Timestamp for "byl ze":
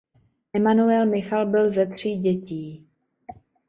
1.45-1.85